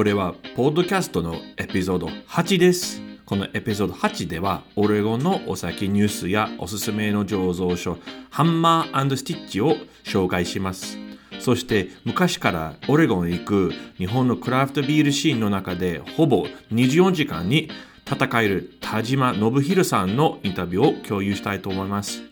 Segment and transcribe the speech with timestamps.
[0.00, 3.02] これはポッドキャストのエピソード8です。
[3.26, 7.98] このエピソード8ではオレゴンのお酒ニュースやおすすめの醸造所
[8.30, 10.96] ハンマースティッチを紹介します。
[11.38, 17.68] そして昔からオレゴンへ行く日本のクラフトビールシーンの中でほぼ24時間に
[18.10, 22.22] 戦える田島信弘さんのインタビューを共有したいと思います。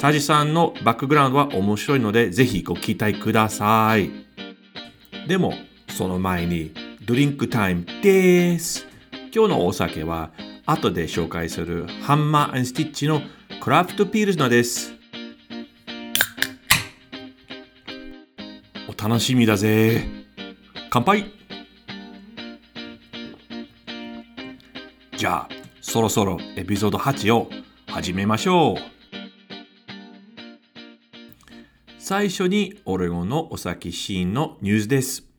[0.00, 4.10] 田島さんのバックグラウンドは面白いのでぜひご期待ください。
[5.28, 5.54] でも
[5.88, 6.72] その前に
[7.06, 8.84] ドリンクタイムです。
[9.32, 10.32] 今日のお酒は
[10.66, 13.20] 後で紹介する Hammer Stitch の
[13.60, 14.92] クラフトピルスナーです
[18.88, 19.00] よ。
[19.00, 20.04] 楽しみだぜ。
[20.90, 21.32] 乾杯
[25.16, 25.48] じゃあ、
[25.80, 27.48] そろそろエピソード8を
[27.86, 28.76] 始めましょう。
[32.00, 35.35] 最初にオレゴンのお酒シーンのニュースです。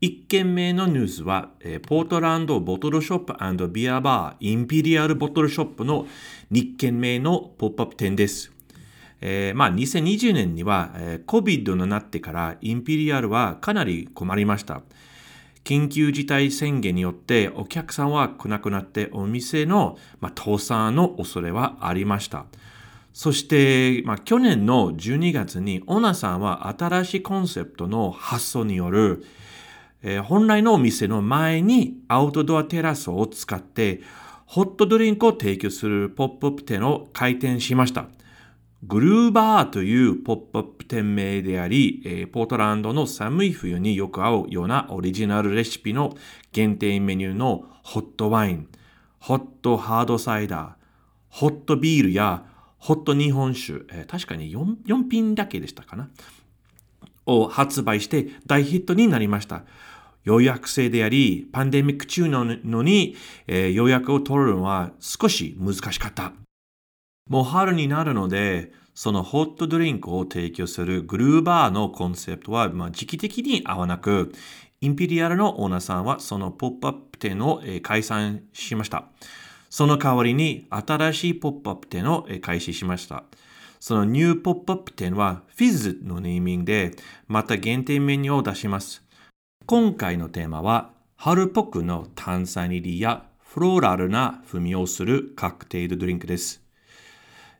[0.00, 6.06] 1件目のニュースは、えポートランドボトルショップビアバーインピリアルボトルショップの
[6.52, 8.52] 2件目のポップアップ店です。
[9.20, 14.82] えー、まあ、2020年には、えー、COVID になってからインピリアルはかなり困りました。
[15.64, 22.46] 緊急事態宣言によってお客さんは来なくなってお店の、まあ、倒産の恐れはありました。
[23.12, 29.24] そして、まあ、去年の12月にオーナーさんは新しいコンセプトの発想による、
[30.02, 34.00] えー、本来のお店の前にアウトドアテラスを使って
[34.46, 38.06] ホットドリンクを提供するポップアップ店を開店しました。
[38.84, 46.16] グルーバーというポップアップ店名であり、えー、ポートランドの寒い冬によく合うようなオリジナルレシピの
[46.52, 48.68] 限定メニューのホットワイン、
[49.18, 50.70] ホットハードサイダー、
[51.28, 52.44] ホットビールや
[52.78, 56.08] ホット日本酒、えー、確かに 4, 4品だけでしたかな、
[57.26, 59.64] を発売して大ヒットになりました。
[60.28, 63.16] 予約制であり、パンデミック中なのに、
[63.46, 66.34] えー、予約を取るのは少し難しかった。
[67.30, 74.32] もう春になるので、そのホットドリンクを提供するグルーバーのコンセプトは、まあ、時期的に合わなく、
[74.82, 79.06] インペリアルのオーナーさんはそのポップアップ店を解散しました。
[79.70, 83.24] その代わりに新しいポップアップ店を開始しました。
[83.80, 86.96] そのニューポップアップ店はフィズのネーミングで
[87.28, 89.07] また限定メニューを出します。
[89.70, 96.62] 今回のテーマは春っぽくの炭酸入りやフローラルな風味をするカクテルドリンクです。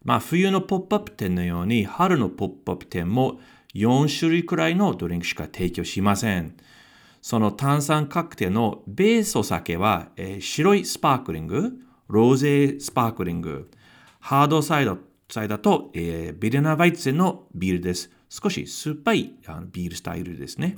[0.04, 3.38] まあ、冬のポップアップ店のように、春のポップアップ店も
[3.74, 6.56] 4種類くらいのドリンクしか提供しません。
[7.20, 11.75] その炭酸カクテルのベースお酒は、えー、白いスパークリング、
[12.08, 13.70] ローゼースパークリング、
[14.20, 14.96] ハードサイド
[15.28, 18.10] サイダーと、えー、ビレナバイツェのビールです。
[18.30, 20.76] 少し酸っぱいあのビールスタイルですね。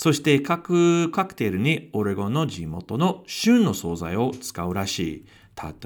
[0.00, 5.26] そして各カクテルにオレゴンの地元の旬の惣菜を使うらしい。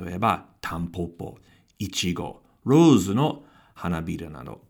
[0.05, 1.39] 例えばタンポポ、
[1.79, 4.61] イチゴ、ローズの花びらなど、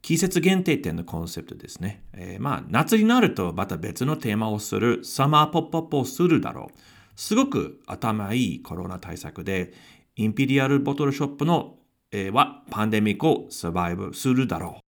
[0.00, 2.02] 季節限定店のコンセプトですね。
[2.14, 6.78] えー、まあ、夏になるとまた別のテーマをするサマーポップアップをするだろう。
[7.14, 9.74] すごく頭いいコロナ対策で、
[10.14, 11.74] インペリアルボトルショップの、
[12.10, 14.80] えー、はパンデミックをサバイブするだろう。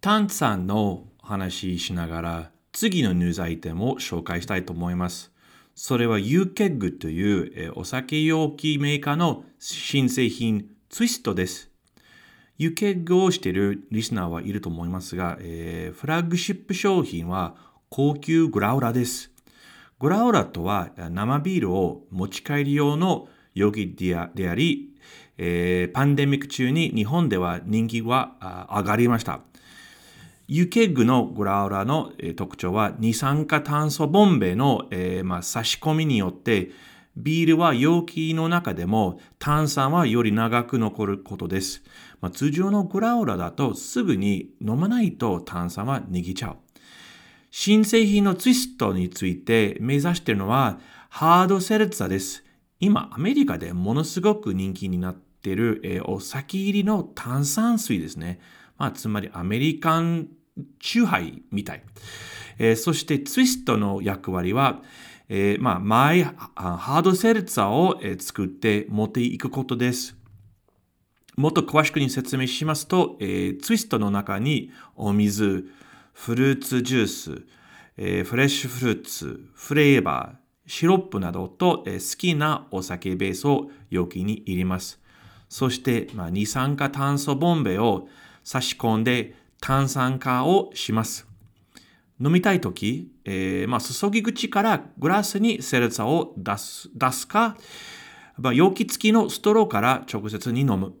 [0.00, 5.30] タンツさんの話しながら、次のニュースアイテムを紹介したいと思います。
[5.76, 11.70] それは UKEG という、え、お酒容器メーカーの新製品ツイストです。
[12.58, 17.54] ユケグをしているリスナーはいると思いますが、えー、フラッグシップ商品は
[17.90, 19.30] 高級グラウラです。
[20.00, 24.90] グラウラとは生ビールを持ち帰り用の容器であり、
[25.38, 29.42] えー、パンデミック中に日本では人気は上がりました。
[30.46, 36.70] ユケグのグラウラの特徴は二酸化炭素ボンベの、えーまあ、差し込みによって
[37.16, 41.82] ビールは容器の中でも炭酸はより長く残ることです。
[42.20, 46.56] まあ、通常のグラウラだとすぐに飲まないと炭酸は逃げちゃう。
[47.50, 52.44] 新製品のツイストについて目指しているのはハードセルツァです。
[52.80, 58.40] 今アメリカでものすごく人気になっている、えー、お酒入りの炭酸水ですね。
[58.76, 60.28] まあ、つまりアメリカン
[60.80, 61.82] チューハイみたい。
[62.58, 64.82] えー、そしてツイストの役割は、
[65.28, 70.16] えー、まあ、マイハードセルツァーを、作って持っていくことです。
[71.36, 75.68] もっと詳しくに説明しますと、えー、ツイストの中にお水、
[76.12, 77.42] フルーツジュース、
[77.96, 85.00] えー、フレッシュフルーツ、フレーバー、シロップなどと、えー、好きなお酒ベースを容器に入れます。
[85.48, 88.08] そして、まあ、二酸化炭素ボンベを
[88.44, 91.26] 差し込んで炭酸化をします。
[92.20, 97.56] 飲みたいとき、えー、まあ、注ぎ口からグラスにセルツァを出す出すか、
[98.38, 100.94] まあ、容器付きのストローから直接に飲む。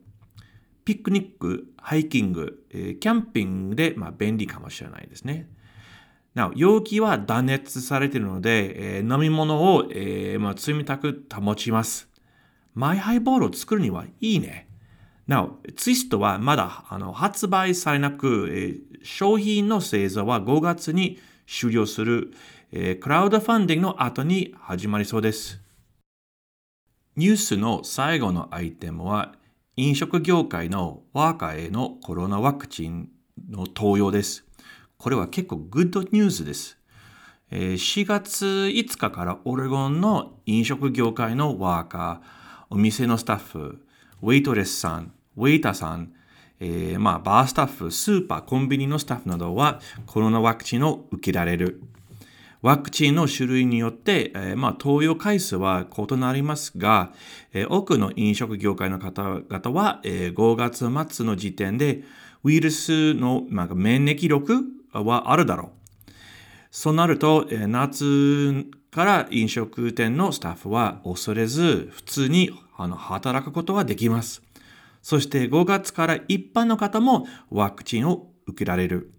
[0.84, 5.48] ピクニック、ハイキング、えー、キャンピングで、まあ、便利かもしれないですね。
[6.34, 12.08] なお、容器は断熱されているので、えー、飲み物を、えーまあ、冷たく保ちます。
[12.74, 14.68] マイハイボールを作るにはいいね。
[15.26, 22.32] なお、ツイストはまだあの発売されなく、えー、商品の製造は5月に終了する、
[22.72, 25.60] えー、クラウドファンディングの後に始まりそうです。
[27.16, 29.34] ニュースの最後のアイテムは、
[29.76, 33.08] 飲食業界のワーカーへのコロナワクチン
[33.50, 34.44] の投与です。
[34.98, 36.78] これは結構グッドニュースです。
[37.50, 43.84] 4月5日からオレゴンの飲食業界のワーカー、お店のスタッフ、
[44.22, 46.12] ウェイトレスさん、ウェイターさん、
[46.60, 51.82] えー、まあ、バースタッフ、スーパー、コンビニのスタッフなどはコロナワクチンを受けられる。
[52.62, 57.12] ワクチンの種類によって、えー、まあ、投与回数は異なりますが、
[57.52, 62.02] えー、多くの飲食業界の方々は、え、5月末の時点で
[62.42, 65.72] ウイルスの、まあ、免疫力はあるだろ
[66.08, 66.10] う。
[66.70, 74.40] そうなると、え、夏から飲食店のスタッフは恐れず普通にあの働くことができます。
[75.04, 79.12] そして5月から一般の方もワクチンを受けられる。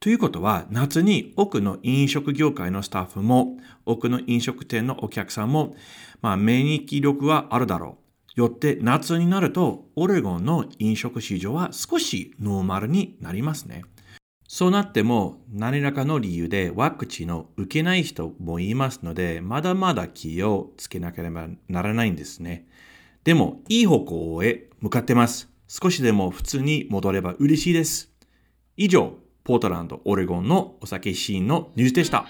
[0.00, 5.76] ということは、夏に多くの飲食業界のスタッフも、多くの飲食店のお客さんも、
[6.22, 7.98] まあ、免疫力はあるだろ
[8.36, 8.40] う。
[8.40, 13.84] よって夏になると、オレゴンの飲食市場は少しノーマルになりますね。
[14.48, 22.66] そうなっても何らかの理由でワクチンを受けない人もいますので、まだまだ気をつけなければならないんですね。
[23.24, 25.48] でも、いい方向へ向かってます。
[25.68, 28.10] 少しでも普通に戻れば嬉しいです。
[28.76, 29.14] 以上、
[29.44, 32.26] ポートランド、オレゴンのお酒シーンのニュースでした。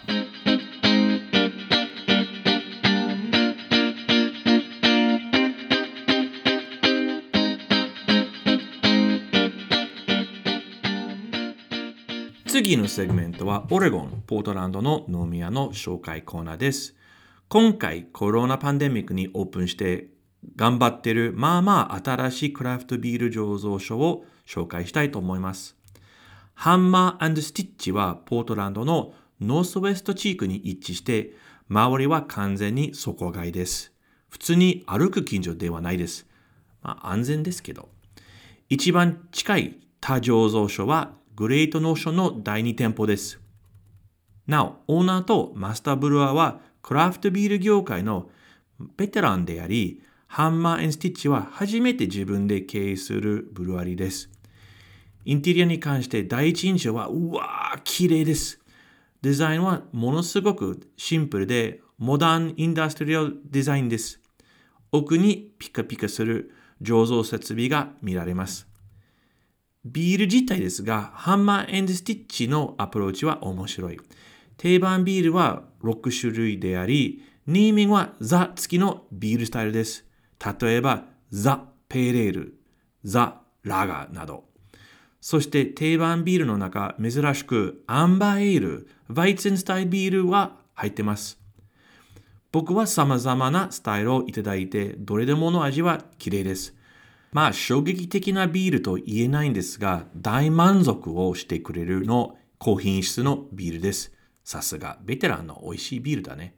[12.47, 16.95] 次のセグメントはオレゴン、ポートランドの飲み屋の紹介コーナーです。
[17.49, 20.09] 今回コロナパンデミックにオープンして
[20.57, 25.77] 頑張ってるまあまあ新しいクラフトビール醸造所を紹介したいと思います。
[26.55, 31.33] ハンマースティッチはポートランドのノースウェスト地区に位置して、
[31.69, 33.93] 周りは完全に底外です。
[34.29, 36.27] 普通に歩く近所ではないです。
[36.83, 37.89] まあ、安全ですけど。
[38.69, 43.41] 一番近い他醸造所はグレートノーションの第2店舗です。
[44.47, 48.31] なお、オーナーとマスターブルワーはクラフトビール業界の
[48.97, 50.03] ベテランであり、
[50.33, 54.31] ハンマースティッチは初めて自分で経営するブルワリーです。
[55.27, 58.59] インテリアに関して第一印象は、うわー、綺麗です。
[59.21, 64.21] デザインはものすごくシンプルで、モダンインダストリアルデザインです。
[64.91, 66.51] 奥にピカピカする
[66.83, 68.67] 醸造設備が見られます。
[69.85, 74.01] ビール自体ですが、ハンマースティッチのアプローチは面白い。
[74.57, 80.07] 定番ビールは6種類であり、ネーミングはザ付きのビールスタイルです。
[80.61, 82.59] 例えば、ザ・ペーレール、
[83.05, 84.45] ザ・ラガーなど。
[85.21, 91.39] そして定番ビールの中、珍しくアンバーエール、バイツンスタイルビールは入ってます。
[92.51, 96.75] 僕は様々なスタイルをいただいて、どれでもの味は綺麗です。
[97.33, 104.13] まあ、衝撃的なビールと言えないんですが、大満足をしてくれるの高品質のビールです。
[104.45, 106.57] さすが、ベテランの美味しいビールだね。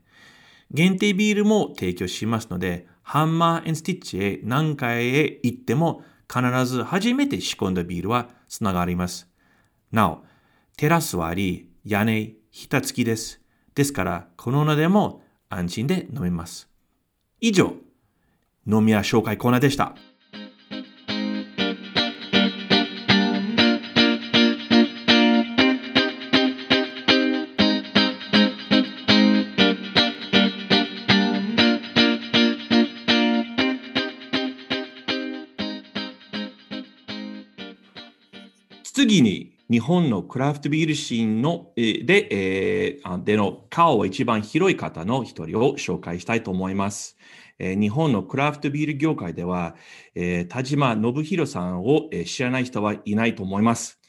[0.73, 9.29] 限定ビールも提供しますので、ハンマースティッチへ何回へ行っても必ず初めて仕込んだビールは繋がります。
[9.93, 10.25] なお、
[10.77, 13.41] テラスはあり、屋根、ひたつきです。
[13.75, 16.69] ですから、この名でも安心で飲めます。
[17.41, 17.75] 以上、
[18.67, 19.95] 飲み屋紹介コーナーでした。
[39.07, 47.19] 次に日本のクラフトビールシーンので,、えー、での顔を一番広い方の一人を紹介したいと思います。
[47.59, 49.77] え、日本のクラフトビール業界では、
[50.15, 54.01] え、田島信弘さんを、え、知らない人はいないと思います。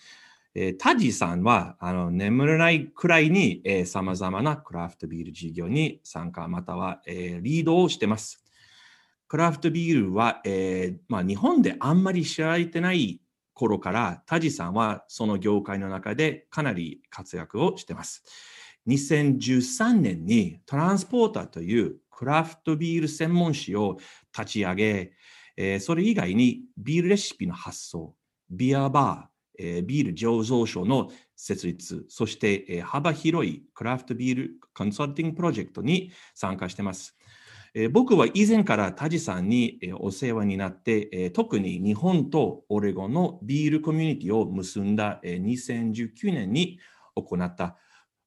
[0.53, 8.41] えー、タジさんはあの眠れないくらいに、えー、様々なクラフトビール事業に参加または、え、リードをしています。
[9.27, 13.19] クラフトビールは、えーまあ、日本であんまり知られてない
[13.55, 18.23] 頃から、タジさんはその業界の中でかなり活躍をしています。
[18.87, 23.97] 2013年にトランスポーターというクラフトビール専門誌を
[24.37, 25.13] 立ち上げ、
[25.57, 28.15] えー、それ以外にビールレシピの発送、
[28.49, 37.15] ビアバー、えー、ビール醸造所の設立、そして、えー、幅広いクラフトビールコンサルティングプロジェクトに参加しています。
[37.77, 46.79] え僕は以前からタジさんに、えお世話になって、え特に日本とオレゴンのビールコミュニティを結んだ、え2019年に
[47.15, 47.75] 行った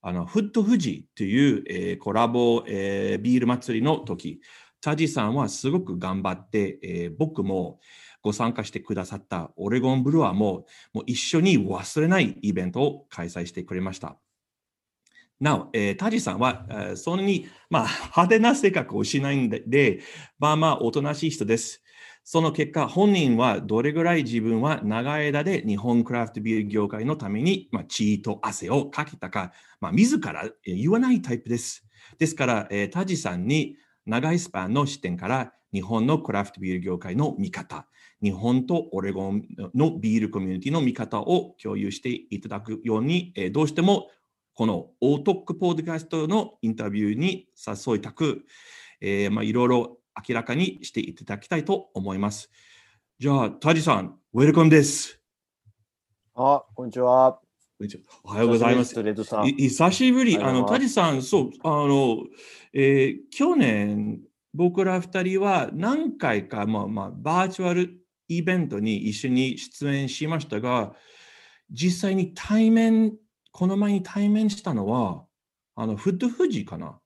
[0.02, 4.42] あのフット富士という、えコラボ、えビール祭りの時、
[4.82, 7.80] タジさんはすごく頑張って、え僕も
[8.22, 14.18] ご参加してくださったオレゴンブルワーももう一緒に忘れないイベントを開催してくれました。
[15.40, 20.00] なお、えー、タジさんは、えー、そんなに、まあ、派手な性格をしないんで、
[20.38, 21.83] まあまあ、おとなしい人です。
[22.25, 31.87] その結果、本人はどれぐらい自分は長い間で日本クラフトビール業界のために、まあ、血と汗をかけたか、まあ、自ら言わないタイプです。
[32.18, 37.87] ですから、えー、タジさんに長いスパンの視点から日本のクラフトビール業界の見方、
[38.23, 39.42] 日本とオレゴン
[39.75, 44.09] のビールコミュニティの見方を共有していただくように、えー、どうしても
[44.58, 48.44] このオートックポッドキャストのインタビューに誘いたく、
[49.00, 49.98] えー、まあいろいろ
[50.28, 52.50] 明らかにしていただきたいと思います。
[53.20, 55.20] じゃあ、タジさん、ウェルカムです。
[56.34, 57.40] あ、こんにちは。
[58.24, 59.00] おはようございます。
[59.56, 62.24] 久しぶり、あの、タジさん、そう、あの、
[62.72, 64.18] えー、去年、
[64.52, 70.96] 僕ら二人は何回か、まあ、まあ、バーチャルイベントに一緒に出演しましたが、
[71.70, 73.12] 実際に対面
[73.58, 75.24] この前に対面したのは、
[75.74, 77.00] あの、フット富士かな？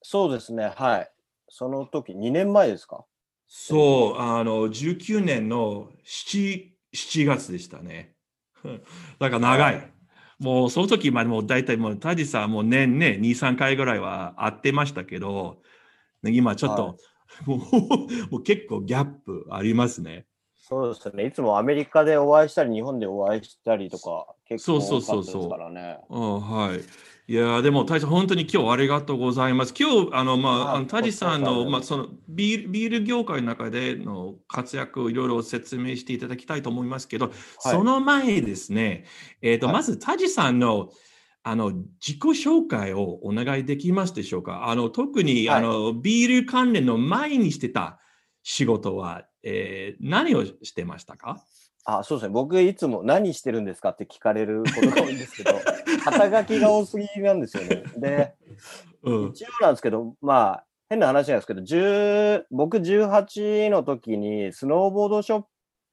[0.00, 1.12] そうですね、はい。
[1.50, 3.04] その時、2年前ですか？
[3.46, 8.14] そう、あの、19年の 7, 7月でしたね。
[9.20, 9.92] だから長い。
[10.38, 15.60] もうその時までも大体もう、タジさんも年ね、2、3回ぐらいは会ってましたけど、
[16.24, 17.50] 今ちょっと、はい、
[18.30, 20.24] もう結構ギャップありますね。
[20.68, 21.26] そうですね。
[21.26, 25.98] いつもアメリカでお会いしたり、日本でお会いしたりとか、結構多かったですからね。
[26.08, 26.74] そうそうそうは
[27.28, 27.32] い。
[27.32, 29.74] いやでも、大将、本当に今日ありがとうございます。
[29.78, 39.04] 今日、あの、まあ、あの、タジさんの、まあ、そのビール、ビール業界の中での活躍をいろいろ説明していただきたいと思いますけど、はい、その前ですね、
[39.42, 40.90] えっ、ー、と、はい、まず、タジさんの、
[41.44, 44.66] あの、自己紹介をお願いできますでしょうか？
[44.66, 48.00] あの、特に、はい、あの、ビール関連の前にしてた
[48.42, 51.40] 仕事はえー、何をしてましたか？
[51.84, 52.32] あそうですね。
[52.32, 55.52] 僕いつも何してるんですかって聞かれることが多いんですけど
[56.04, 57.84] 肩書きが多すぎなんですよね。
[57.96, 58.34] で、
[59.04, 61.60] うん、一応なんですけどまあ変な話なんですけど
[62.50, 65.44] 僕18の時にスノーボードショッ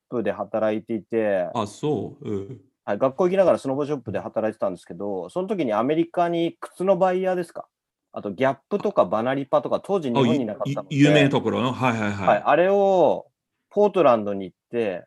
[0.10, 2.62] プで働いていてあそう、うん。
[2.86, 7.68] はい、学校行きながらスノーボードショップで働いてたんですけどその時にアメリカに靴のバイヤーですか？
[8.12, 11.72] あとギャップとかバナリパとか当時日本になかったので有名なところの？
[11.72, 13.28] はいはいはい、はい、あれを
[13.74, 15.06] ポートランドに行って、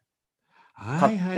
[0.75, 1.37] 買って、はいはい、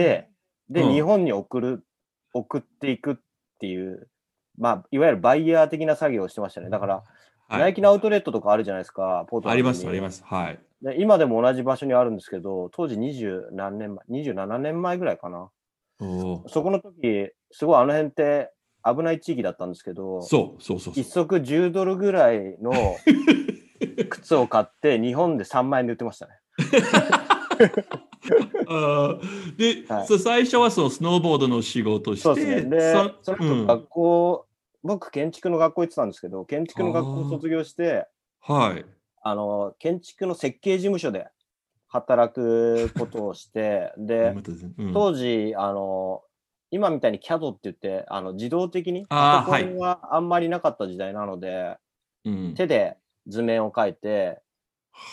[0.71, 1.85] で、うん、日本に送る、
[2.33, 3.17] 送っていくっ
[3.61, 4.09] ていう、
[4.57, 6.71] まあ、いわゆるバイヤー的な作業をしてましたね。
[6.71, 7.05] だから、
[7.49, 9.69] はい、ナイキのアウトレットとかあるじゃないですか、ポートランドに。
[9.69, 10.25] あります、あります。
[10.25, 10.59] はい。
[10.81, 15.51] で今でも同じ場所にあるんですけど、当時二十何年前、27年前ぐらいかな。
[16.01, 18.53] そこの時、すごいあの辺って
[18.85, 22.73] 危ない地域だったんですけど、そうそうそう一足10ドルぐらいの
[24.09, 26.35] 靴を買って日本で3万円で売ってましたね。
[28.69, 29.19] あ
[29.57, 32.77] で、はい、最初はそのスノーボードの仕事して、そうですね。
[32.77, 34.47] で、その学校、
[34.83, 38.07] うん、僕、建築の学校行ってたんですけど、建築の学校卒業して、
[38.41, 38.85] はい。
[39.23, 41.29] あの、建築の設計事務所で
[41.89, 44.35] 働くことをして、 で、
[44.79, 46.23] うん、当時、あの、
[46.71, 51.79] 今みたいに CAD って言って、あの自動的にパソコンがあんまりなかった時代なので、は
[52.27, 54.43] い、手で図面を描いて、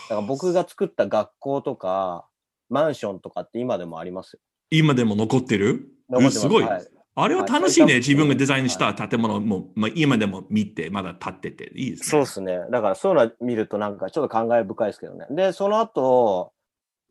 [0.10, 2.28] だから僕が作った学校とか、
[2.70, 4.40] マンションとかって今でもありますよ。
[4.70, 5.88] 今でも残ってる？
[6.10, 6.48] 残ってす。
[6.48, 11.72] ごい、はい、あれは楽しいね、はい、自分がデザインした建物も、まあ、今でも見て、まだ建ってて。
[11.76, 12.06] いいですね。
[12.06, 12.60] そうですね。
[12.72, 15.28] だからそういうの見るとなんかちょっと感慨深いですけどね。
[15.30, 16.54] で、その後、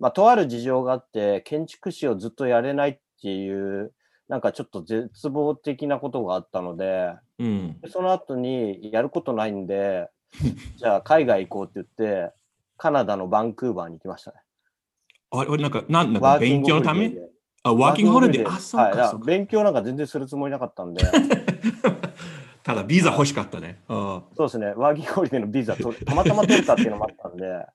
[0.00, 3.93] まあ、とある事情があって、建築士をずっとやれないっていう
[4.28, 10.09] なんかちょっと絶望的なことがあったので、うん、その後にやることないんで、
[10.76, 12.33] じゃあ海外行こうって言って、
[12.76, 14.38] カナダのバンクーバーに行きましたね。
[15.31, 17.12] あれ、なんか、なんなんか勉強のため？
[17.62, 18.49] あ、ワーキングホリデー。
[18.49, 21.02] あ、そうか、はい、勉強なんか全然するつもりなかったんで。
[22.62, 23.83] ただ、ビザ欲しかったね。
[23.88, 24.66] そうですね。
[24.75, 27.66] ワーキングホリデーのビザと、たまたま取れたっていうのもあったんで。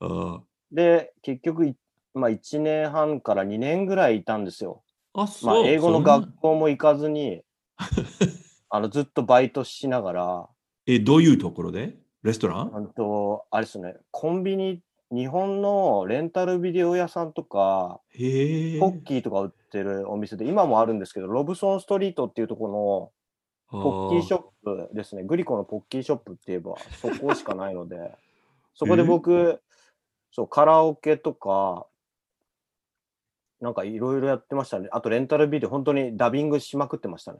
[0.72, 1.74] で、結局、
[2.14, 4.82] まあ、1年半から2年ぐらいいたんですよ。
[5.14, 5.62] あ、そう。
[5.62, 7.42] まあ、英語の学校も行かずに、
[8.68, 10.48] あの、ずっとバイトしながら。
[10.86, 12.01] え、どういうところで？
[12.22, 12.76] レストラン？
[12.76, 23.12] あと、あれですね、コンビニ、日本のレンタルビデオ屋さんとか、ポッキーとか売ってるお店で、今もあるんですけど、ロブソンストリートっていうところ
[23.72, 28.16] のポッキーショップですね、グリコのポッキーショップって言えば、 そこしかないので、
[28.74, 29.60] そこで僕、
[30.30, 31.86] そう、カラオケとか、
[33.60, 34.88] なんかいろいろやってましたね。
[34.90, 37.38] あとレンタルビデオ、本当にダビングしまくってましたね。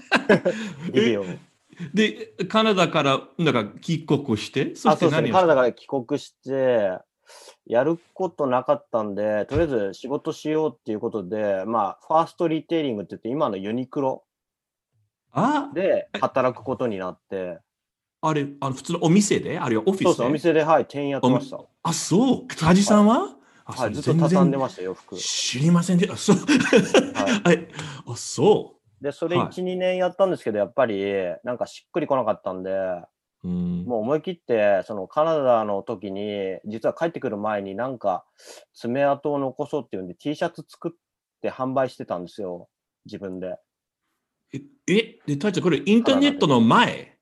[0.92, 1.24] ビデオ。
[1.94, 4.74] で、カナダからなんか帰国して？
[4.74, 6.98] そして何、ね、カナダから帰国して、
[7.66, 14.24] やることなかったんで、とりあえず仕事しようっていうことで、まあ、ファーストリテイリングって言って、今のユニクロ
[15.74, 17.58] で働くことになって。
[18.22, 19.58] あれ、あの普通のお店で？
[19.58, 20.04] あるいはオフィスで？
[20.04, 21.60] そうそう、お店で、はい、店員やってました。
[21.82, 22.46] あ、そう？
[22.46, 25.16] 梶さんは、はい、ずっと畳んでました、洋服。
[25.16, 26.36] 知りませんで、あ、そう。
[26.36, 27.68] はい、
[28.06, 28.75] あ、そう。
[29.00, 31.04] で、それ1、はい、2年やったんですけど、やっぱり、
[31.44, 32.70] なんかしっくりこなかったんで、
[33.44, 38.24] うん、もう思い切って、そのカナダの時に、実は帰ってくる前になんか
[38.74, 40.92] 爪痕を残そうっていうんで T シャツ作っ
[41.42, 42.68] て販売してたんですよ。
[43.04, 43.58] 自分で。
[44.52, 47.18] え、え、で、タイちゃん、これインターネットの前？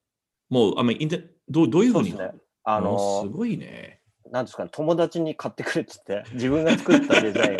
[0.48, 1.16] もう、あインタ
[1.48, 2.16] どうどういうふうに？
[2.16, 2.30] ね、
[2.62, 4.00] あのすごいね。
[4.30, 7.58] なんですかね、友達に買ってくれって言って、自分が作ったデザイン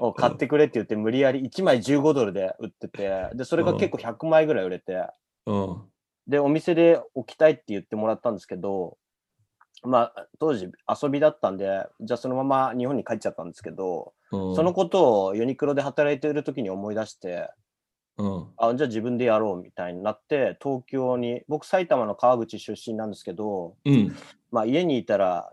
[0.00, 5.06] を買ってくれって言って、無理やり1枚15ドルで売ってて、で、それが結構100枚ぐらい売れて、
[5.46, 5.82] うん、
[6.26, 8.98] で、お店で置きたいって言ってもらったんですけど、
[9.82, 10.68] まあ、当時
[11.02, 17.50] 遊びだったんで、じゃあそのまま日本に帰っちゃったんですけど、うん、そのことをユニクロで働いている時に思い出して、
[18.18, 24.16] うん、あじゃあ自分でやろうみたいになって東京に僕埼玉の川口出身なんですけど、うん、
[24.50, 25.50] まあ、家にいたら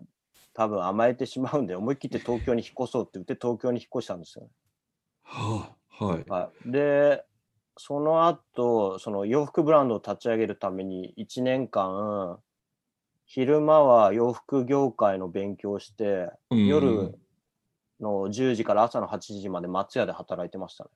[0.56, 4.50] 多分甘えてしまうんで思い切って東京に引っ越そうって言って東京に引っ越したんですよ、
[5.24, 7.24] はあ、はい、はい、で
[7.78, 12.40] その後その洋服ブランドを立ち上げるために1年間
[13.26, 17.18] 昼間は洋服業界の勉強して、うん、夜
[18.00, 20.90] の10時から朝の8時まで松屋で働いてましたね。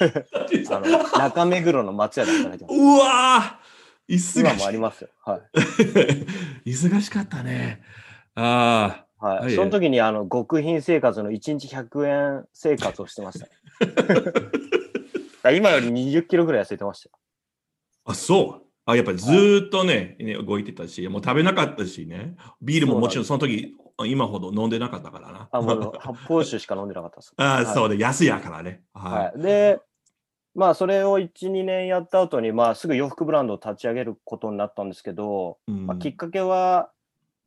[0.70, 2.82] あの中目黒の松屋で働いてました。
[2.82, 3.60] うわ
[4.08, 5.10] 今もありますよ。
[5.24, 5.40] はい。
[6.70, 7.82] 忙しかったね。
[8.34, 9.26] ああ。
[9.26, 9.54] はい。
[9.54, 13.46] その時にあの極貧生活の1日100円生活をしてました。
[15.52, 17.10] 今より20キロぐらい痩せてました。
[18.04, 18.64] あ、そう。
[18.86, 22.36] あ、やっぱりずっとね、ね、動いてたし、もう食べなかったしね。
[22.60, 25.48] ビールももちろんその時、今ほど飲んでなかったからな。
[25.52, 27.32] あ、もう発泡酒しか飲んでなかったです。
[27.36, 28.82] あ、はい、そうで、安いやからね。
[28.92, 29.40] はい。
[29.40, 29.80] で、
[30.54, 36.90] まあ、それを1、2年やった後に、まあ、すぐ洋服ブランドを立ち上げることになったんですけど、うん、まあ、きっかけは、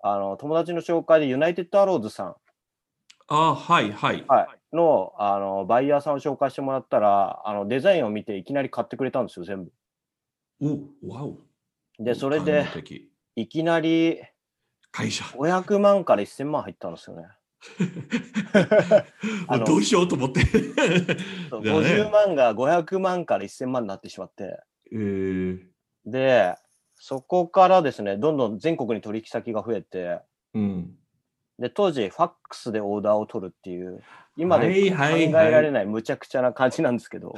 [0.01, 2.35] あの、友達の紹介でユナイテッドアローズさん。
[3.29, 4.23] あはいはい。
[4.27, 4.75] はい。
[4.75, 9.71] の、あの、バイヤーさんを紹介してもらったら、あの、デザインを見ていきなり買ってくれたんですよ、全部。
[10.61, 11.37] おわお。
[11.99, 12.65] で、それで、
[13.35, 14.21] いきなり、
[14.91, 15.25] 会社。
[15.25, 17.27] 500万から1000万入ったんですよね。
[19.65, 20.41] どうしようと思って。
[20.41, 24.59] 50万が500万から1000万になってしまって。
[24.91, 25.59] えー、
[26.05, 26.55] で、
[26.95, 30.21] そこからですね、どんどん全国に取引先が増えて、
[30.53, 30.95] うん、
[31.59, 34.01] で、当時、ファックスでオーダーを取るっていう、
[34.35, 37.35] 今で考えられないむちゃくちゃな感じなんですけど、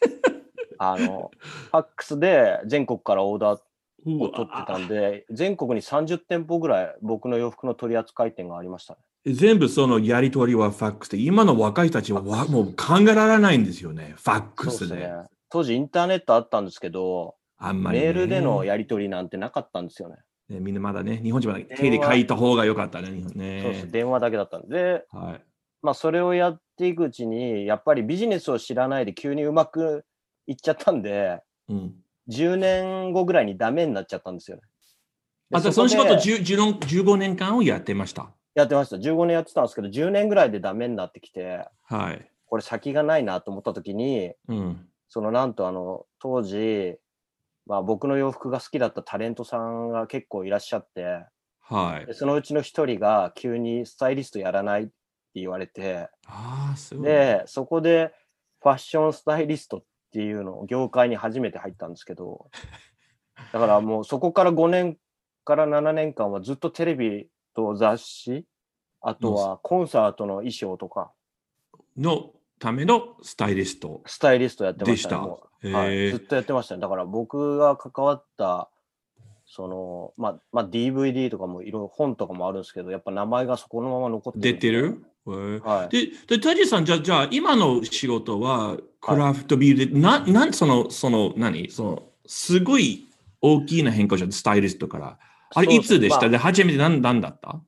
[0.78, 1.30] あの、
[1.70, 3.60] ファックスで全国からオーダー
[4.06, 9.00] を取ってたんで、全国に30店舗ぐらい僕の洋服の取り扱い店がありましたね。
[9.34, 14.96] 全部そのやり取りはファックスで、今の若い人たちはもう考えられないんですよね、ファックスで。
[14.96, 15.12] ね、
[15.48, 20.16] 当時インターネットあったんですけど、あんまり、ね、メールでのやり取りなんてなかったんですよね。
[20.48, 23.10] ねみんなまだね、日本人は手で書いた方が良かったね。
[23.34, 23.62] ね。
[23.62, 25.44] そうです電話だけだったんで、はい、
[25.82, 30.04] まあそれをやっていくうちに、やっぱりビジネスを知らないで急にうまく
[30.48, 31.94] いっちゃったんで、うん、
[32.30, 34.62] 10年後ぐらいにダメになっちゃったんですよね。
[35.52, 38.30] あ、その仕事15年間をやってました。
[38.54, 38.96] やってました。
[38.96, 42.28] 15年やってたんですけど、10年ぐらいでダメになってきて、はい。
[42.46, 46.96] これ先がないなと思った時に、うん、そのなんとあの、当時、
[47.66, 51.24] まあ僕の洋服が好きだったタレントさんが結構いらっしゃって、
[51.60, 52.06] はい。
[52.06, 54.92] でそのうちの一人が急にスタイリストやらないって
[55.36, 58.12] 言われて、あすごいで、そこで
[58.60, 62.46] ファッションスタイリストっていうのを業界に初めて入ったんですけど、
[63.52, 64.96] だからもうそこから5年
[65.44, 68.44] から7年間はずっとテレビと雑誌、
[69.00, 71.12] あとはコンサートの衣装とか。
[71.96, 74.02] のためのスタイリスト。
[74.06, 75.20] スタイリストやってました
[75.62, 75.72] ね。
[75.72, 76.80] はい、ずっとやってましたね。
[76.80, 78.68] だから僕が関わった
[79.44, 84.42] その、まあ、まあ、DVD とかもいろいろ本とかもあるんですけど、やっぱ名前がそこのまま残ってる。
[84.42, 85.04] 出てる？
[85.24, 91.70] はい、で、で、タジさん、じゃじゃあ、今の仕事は、クラフトビールで、はい、な、なん、その、その、何？
[91.70, 93.08] その、すごい
[93.40, 95.18] 大きな変化じゃん、スタイリストから。
[95.54, 97.60] あれ、いつでした、まあ、で、初めて何、何だった？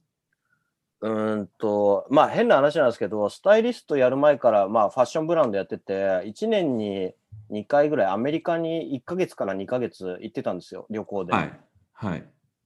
[1.01, 5.93] うんと、まあ変な話なんですけど、スタイリストやる前から、まあファッションブランドやってて、
[6.25, 7.13] 1年に
[7.51, 11.35] 2回ぐらいアメリカに1ヶ月から2ヶ月行ってたんですよ、旅行で。
[11.35, 11.53] はい。
[11.93, 12.25] はい。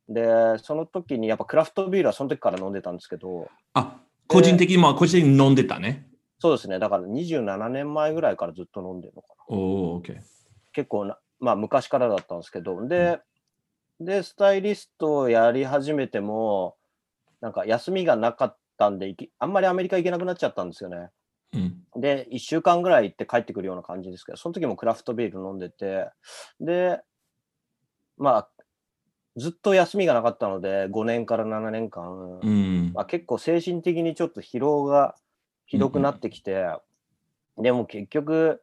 [0.09, 3.48] で、その時にやっぱクラフトビールはその時から飲んでたんですけど。
[3.72, 3.96] あ、
[4.28, 6.07] 個人的に、まあ個人的に飲んでたね。
[6.40, 6.79] そうですね。
[6.79, 9.57] だから27年前ぐらいからずっと飲んでるのかな。
[9.57, 10.18] おお、OK。
[10.72, 13.20] 結構な、まあ昔からだったんですけど、で、
[13.98, 16.77] うん、で、スタイリストをやり始めても、
[17.40, 21.09] なんか休みがなかったんで、あんまりアメリカ行けなくなっちゃったんですよね。
[21.55, 26.09] うん、で、1週間ぐらい行って帰ってくるような感じですけど、その時もクラフトビール飲んでて、
[26.61, 27.01] で、
[28.16, 28.51] まあ、
[29.37, 35.14] ずっと休みがなかったので、5年から7年間、うん、まあ、結構精神的にちょっと疲労が
[35.68, 36.66] ひどくなってきて、
[37.57, 38.62] うん、でも結局、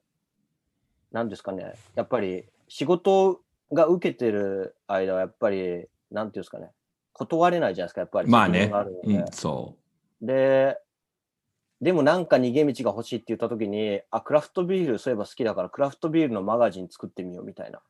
[1.12, 3.40] なんですかね、やっぱり仕事
[3.72, 6.72] が受けてる間はやっぱり、なんていうんですかね、
[7.14, 8.30] 断れないじゃないですか、やっぱり。
[8.30, 8.72] まあね。
[9.04, 9.76] うん、そ
[10.22, 10.26] う。
[10.26, 10.80] で、
[11.80, 17.82] でもなんか逃げ道が欲しいって言った時に、あ、クラフトビールそういえば好きだから、クラフトビールのマガジン作ってみようみたいな。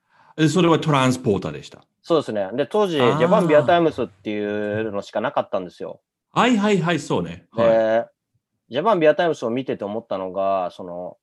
[0.49, 1.85] それはトランスポーターでした。
[2.01, 2.49] そうですね。
[2.53, 6.01] で、当時、ジャパンビアタイムスっていうのしかなかったんですよ。
[6.33, 7.45] はいはいはい、そうね。
[7.51, 8.14] はい、
[8.69, 11.17] ジャパンビアタイムスを見てて思ったのが、その、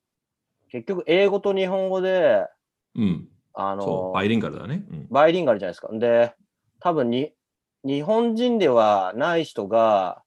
[0.71, 2.47] 結局、英語と日本語で、
[2.95, 3.29] うん。
[3.55, 5.07] あの、バイリンガルだね、うん。
[5.11, 5.89] バイリンガルじゃないですか。
[5.93, 6.35] で、
[6.81, 7.33] 多分に、
[7.85, 10.23] 日本人ではない人が、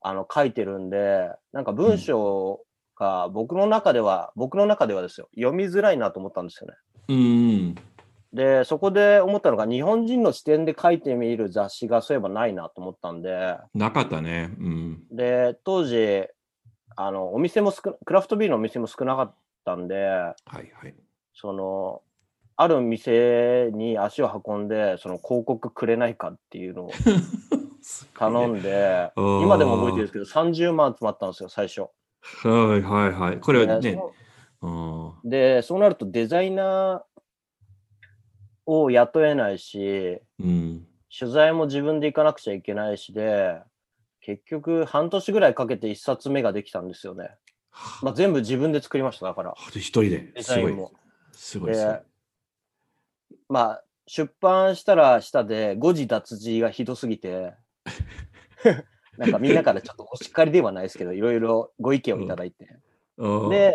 [0.00, 2.60] あの、書いてるんで、なんか文章
[2.96, 6.74] が僕の中では、うん、僕の中ではですよ、読みづらいなと思ったんですよね。
[7.08, 7.74] うん。
[8.32, 13.56] で、そこで思ったのが、日本人の視点で書いてみる雑誌がそういえばないなと思ったんで。
[13.74, 14.54] なかったね。
[14.58, 15.02] うん。
[15.10, 16.28] で、当時、
[17.00, 19.34] あの、お店も少、クラフトビールのお店も少なかっ
[19.64, 20.94] たんで、はいはい。
[21.32, 22.02] その、
[22.56, 26.90] ある店に足を運んで、その広告くれないかっていうのを
[28.18, 31.82] 頼んで、今でも覚えてるんですけど、30万集まったんですよ、最初。
[32.42, 33.38] はいはいはい。
[33.38, 33.96] これはね。
[35.22, 37.20] で、そうなるとデザイナー、
[38.70, 43.62] を雇えないし、うん、取材も自分で行かなくちゃいけないしで、
[44.28, 47.30] 結局半年ぐらいかけて一冊目ができたんですよね。
[48.02, 49.54] まあ、全部自分で作りました、だから。
[49.70, 50.32] 一人で。
[50.34, 50.92] デザインも。
[51.32, 51.74] すごい。
[51.74, 51.96] すごい
[53.48, 57.54] まあ、出版したら下で誤字脱字がひどすぎて、
[59.16, 62.68] なんかみんなからちょっとお叱りではないですけど、いろいろご意見をいただいて。
[63.16, 63.74] うん、で、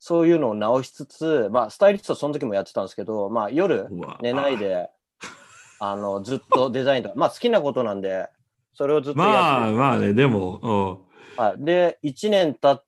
[0.00, 3.86] そういうのを直しつつ、まあ、スタイリストその時もやってたんですけど、まあ、夜
[4.20, 4.90] 寝ないで、
[5.78, 8.28] あの、ずっとデザインとか、まあ、好きなことなんで、
[8.78, 11.00] それをずっとやってまあ、まあね、でも、
[11.36, 11.64] はい。
[11.64, 12.84] で、1年経っ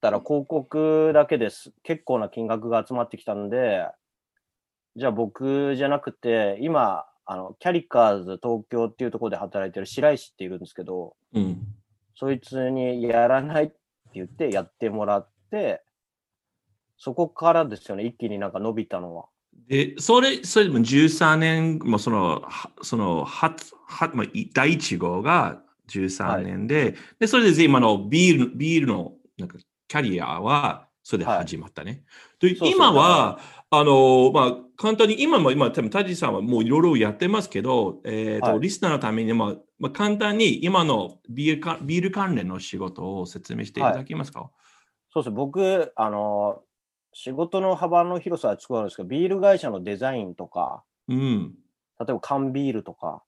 [0.00, 1.72] たら広告だけです。
[1.84, 3.86] 結構な金額が集まってきたんで、
[4.96, 11.62] じゃあ僕じゃなくて、今、あの、キャリカーズ東京っていうところで働いてる白石っているんですけど、うん、
[12.16, 13.76] そいつにやらないって
[14.14, 15.84] 言ってやってもらって、
[16.98, 19.26] そこからですよね、一気になんか伸びたのは。
[19.70, 22.42] で、それ、それでも13年、もその、
[22.82, 23.54] その、は、
[23.86, 32.02] は、まあ、第1号が13年で、はい、で、それで今のビール、ビールの、なんか、キャリアは、それで始まったね。
[32.42, 33.38] はい、で、今は、
[33.70, 44.50] あの、まあ、簡単に、今も、今、多分、タジさんはもういろいろやってますけど、えっ、ー、と、はい、リスナーのために、まあ、まあ、簡単に今のビールかビール関連の仕事を説明していただけますか、
[45.12, 45.30] そうです。
[45.30, 46.62] 僕、あの、
[47.12, 51.54] 仕事の幅の広さは違うんですけど、ビール会社のデザインとか、うん、
[51.98, 53.22] 例えば缶ビールとか、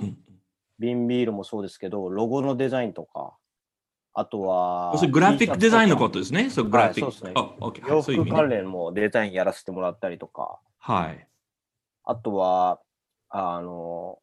[0.00, 0.16] うん、
[0.78, 3.34] 瓶ビールもそうですけど、ロゴのデザインとか、
[4.14, 6.50] あとは、グラフィックデザインのことですね？
[6.50, 7.32] そうグラフィック、はい、そうで
[8.02, 8.16] すね。
[8.16, 11.26] 洋服関連もデザインやらせてもらったりとか、はい。
[12.04, 12.80] あとは、
[13.28, 14.18] あの、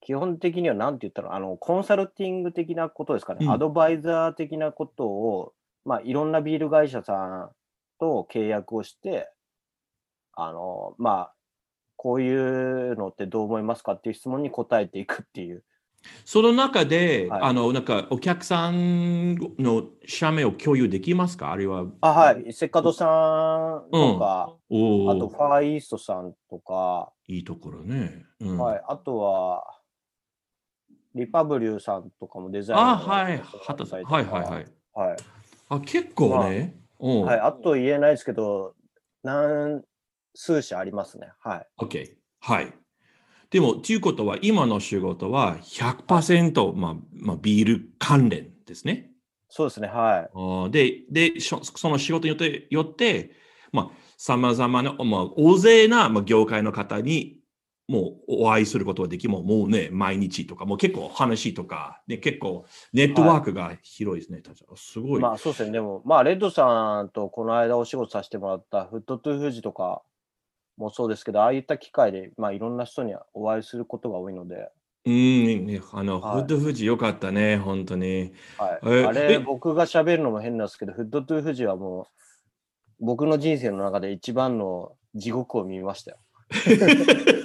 [0.00, 3.46] 基本的には何て言ったら、あの、コンサルティング的なことですかね。
[3.46, 5.52] うん、アドバイザー的なことを、
[5.84, 7.50] まあ、いろんなビール会社さん
[8.04, 9.30] と契約をして、
[10.34, 11.34] あの、まあ、
[11.96, 15.64] こういうのってどう思いますかっていう質問に答えていくっていう。
[16.26, 21.50] その中で、はい、あの、なんか、お客さんの社名を共有できますか？
[21.50, 21.86] あるいは。
[22.02, 22.52] あ、はい。
[22.52, 27.10] セカドさんとか、うん、あと、ファーイーストさんとか。
[27.26, 28.26] いいところね。
[28.40, 28.82] うん、はい。
[28.86, 29.80] あとは、
[31.14, 33.38] リパブリューさんとかもデザインあ、はい。
[33.62, 34.04] 畑さん。
[34.04, 34.66] はいはいはい。
[34.92, 35.16] はい。
[35.70, 36.83] あ、結構ね。
[37.00, 37.40] まあ、はい。
[37.40, 38.74] あと言えないですけど、
[39.22, 39.82] 何、
[40.34, 41.28] 数社ありますね。
[41.40, 41.66] はい。
[41.78, 42.14] OK。
[42.40, 42.72] はい。
[43.50, 49.10] でも、ということは、今の仕事は100%、まあ、まあ、ビール関連ですね。
[49.48, 50.28] そうですね、は
[50.68, 50.70] い。
[50.72, 53.30] で、でその仕事によってよって、
[53.70, 57.38] まあ、さまざまな、まあ、大勢な、まあ、業界の方に
[57.86, 64.42] もうお会いすることができももうね、毎日とか、もう結構話とか、ね、結構ネットワークが広いですね。
[64.46, 65.20] はい、すごい。
[65.20, 65.72] まあそうですね。
[65.72, 70.02] でも、まあレッドさんとこの間お仕事させてもらったフットトゥーフジとか、
[70.76, 74.70] もそうですけど、ああいった機会で、まあ、いろんな人にお会いすることが多いので。
[75.06, 78.32] うん、ね、あの、はい、フッド富士よかったね、本当に。
[78.58, 79.04] はい。
[79.04, 82.08] あれ、僕が喋るのも変なんですけど、フッドトゥー富士はも
[83.00, 86.18] う、僕の人生の中で一番の地獄を見ましたよ。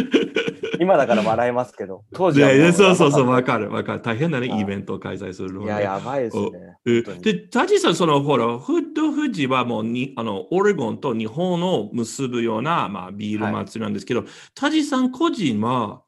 [0.80, 4.02] 今だから笑いますけど、当時はそうそうそう、わかる、わかる。
[4.02, 5.72] 大変だね、イベントを開催するのは、ね。
[5.72, 7.20] いや、やばいですね。
[7.20, 16.02] で、タジさん、その、ほら、フッド富士はもうに、あの、オレゴンと日本を結ぶような、まあ、ビール祭りなんですけど、はい、タジさん個人は、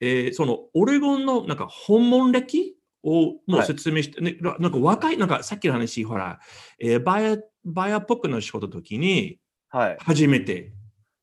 [0.00, 6.40] えー、その、オレゴンの、なんか、訪問歴をもう説明して、はい、ね、なんか若い、なんかさっきの話、ほら、
[6.78, 9.38] えー、バイア、バイアっぽくの仕事の時に、
[9.70, 9.96] はい。
[10.00, 10.72] 初めて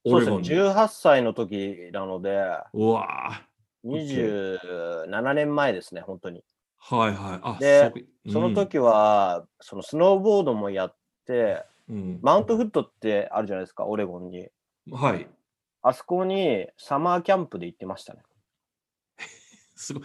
[0.06, 2.38] そうですね、18歳の時なので、
[2.74, 3.42] うわ
[3.86, 6.44] 27年前ですね、本当に。
[6.78, 7.40] はいはい。
[7.42, 7.92] あで、
[8.26, 14.48] そ,、その時は、そのスノーボードもやって、うん、マウントフットってあるじゃないですか、オレゴンに。
[14.92, 15.28] はい。
[15.82, 18.22] あそこにサマーキャンプで行ってましたね。
[19.76, 20.04] すごい。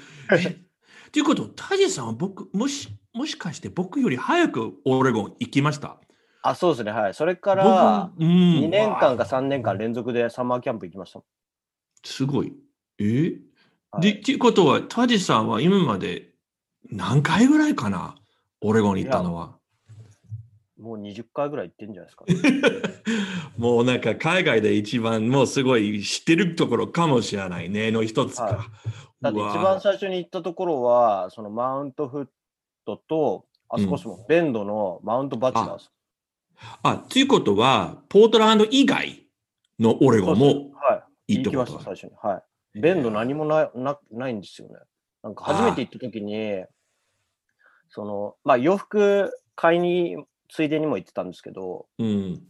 [1.13, 5.99] ということタジさんは僕、もし、もしかして僕より早くオレゴン行きました？
[6.43, 6.91] あ、そうですね。
[6.91, 7.15] はい。
[7.15, 11.21] それから2年間か3年間連続でサマーキャンプ行きました。
[12.05, 12.55] すごい。
[12.99, 13.05] え？
[13.05, 13.41] ー、
[13.91, 16.31] はい、で、っていうことは、タジさんは今まで
[16.91, 18.15] 何回ぐらいかな？
[18.63, 19.61] オレゴンに行ったのは。
[20.81, 23.03] もう20回ぐらい行ってんじゃないですか、ね、
[23.59, 28.45] もうなんか海外で一番もうすごい知ってるところかもしれないねの一つか。
[28.45, 28.57] はい、
[29.21, 32.29] だって一番最初に行ったところは、そのマウントフッ
[32.87, 35.91] トと、あそこそもベンドのマウントバチラーズ。
[36.83, 39.27] あ、ということは、ポートランド以外
[39.79, 40.47] のオレゴンも
[41.27, 42.13] いいところ、はい、行きました、最初に。
[42.23, 42.43] は
[42.75, 42.81] い。
[42.81, 44.75] ベンド何もななないんですよね。
[45.23, 46.65] なんか初めて行った時に、
[47.89, 52.43] その、まあ洋服買いに、ついでにも行ってたんですけど、うん。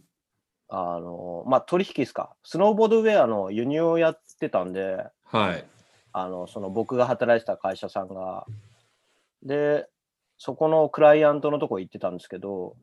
[0.69, 2.35] あの、まあ取引ですか。
[2.43, 5.65] スノーボードウェアの輸入をやってたんで、はい。
[6.13, 8.45] あの、その僕が働いてた会社さんが、
[9.43, 9.87] で、
[10.37, 12.75] そこのクライアントのとこ行ってたんですけど、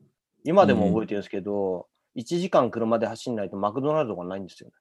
[0.43, 4.75] 今でも覚えてるんですけど、うん、1時間車で走んないとマクドナルドがないんですよね。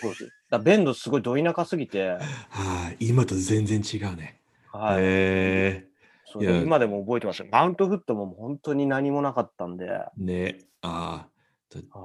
[0.00, 0.28] そうです。
[0.50, 2.18] だベンドすごいど田舎すぎて。
[2.50, 4.40] はい、今と全然違うね。
[4.72, 4.98] はい。
[5.00, 5.86] へ
[6.24, 9.86] そ今でも覚えてますマウントフットも本当に何もなかったんで。
[10.16, 10.58] ね。
[10.80, 11.32] ああ。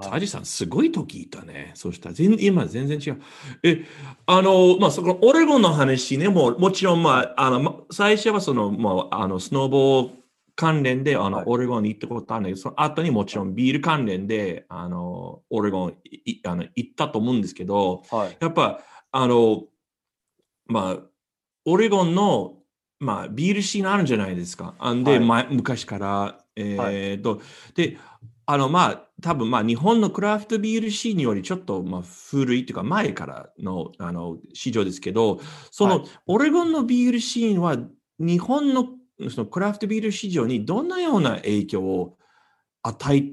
[0.01, 1.71] タジさん、すごい時いたね。
[1.73, 3.21] そしたら、全今全然違う。
[3.63, 3.85] え、
[4.25, 10.09] あの、まあ、そこのオレゴンの話ね、ももちろん、まあ、あの、最初はその、まあ、あの、スノーボー
[10.57, 19.65] 関連で、あの、はい、オレゴンに行ったことあるんだけど、その後にもちろんビール関連で、あの、オレゴンいあの行ったと思うんですけど、はい、やっぱ、あの、
[20.65, 20.97] まあ、
[21.65, 22.55] オレゴンの、
[22.99, 24.73] まあ、ビールシーンあるんじゃないですか。
[24.91, 27.39] んで、はい、昔から、えー、と、
[27.75, 27.97] で、
[28.47, 35.39] あの、まあ、多分、まあ、日本のクラフトビールシーンよりちょっと、まあ、古いというか、前からの、あの、市場ですけど、
[35.69, 37.77] その、オレゴンのビールシーンは、
[38.19, 38.87] 日本の
[39.29, 42.17] そのクラフトビール市場にどんなような影響を
[42.83, 43.23] 与え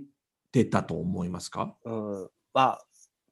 [0.50, 2.84] てたと思いますか、うん、まあ、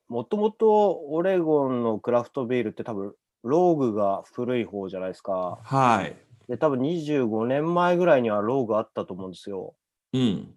[0.09, 5.59] もともとオレゴンのクラフトビールって多分、ローグが古い方じゃないですか。
[5.65, 6.17] はい。
[6.49, 9.75] で、多分25年前ぐらいにはローグあったと思うんですよ。
[10.13, 10.55] うん。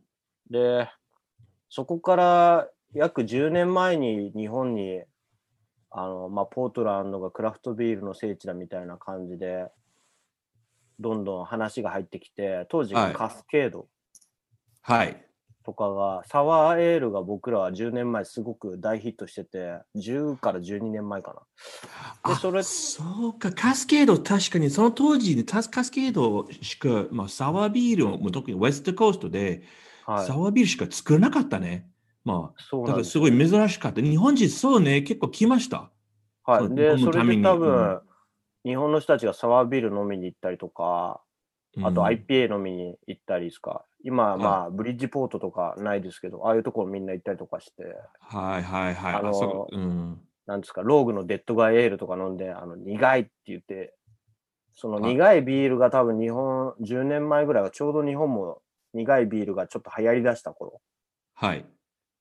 [0.49, 0.89] で、
[1.69, 5.01] そこから約10年前に日本に、
[5.89, 9.67] あの、まあ、ポートランドがクラフトビールの聖地だみたいな感じで、
[10.99, 13.87] どんどん話が入ってきて、当時カスケード
[15.63, 21.35] とかが、サワーエールが僕らは10年前すごく大ヒットしてて、10から12年前か
[22.23, 22.33] な。
[22.33, 22.61] で、それ。
[22.63, 29.63] そうか、カスケード、確かにその当時でカスケードしか、まあ、サワービールを、特にウェストコーストで、
[30.05, 31.89] はい、サワービールしか作らなかったね。
[32.23, 34.01] まあ、そうだからすごい珍しかった。
[34.01, 35.89] 日本人、そうね、結構来ました。
[36.43, 36.75] はい。
[36.75, 38.01] で、それで多分、うん
[38.65, 41.21] 日本の人たちがサワービール飲みに行ったりとか、
[41.83, 43.85] あと IPA 飲みに行ったりですか。
[44.03, 47.83] 今、まあ、ブリッジポートとかないですけど、ああいうところみんな行ったりとかして。
[48.19, 49.15] はいはいはい。
[49.15, 53.93] あの、そうん、なんですか、ローグのデッドガイエールとか飲んで、あの、苦いって言って、
[54.75, 58.61] その苦いビールが多分日本、10年前ぐらいはちょうど日本も
[58.93, 60.81] 苦いビールがちょっと流行り出した頃。
[61.33, 61.65] はい。